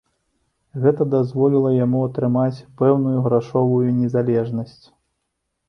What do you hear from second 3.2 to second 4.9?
грашовую незалежнасць.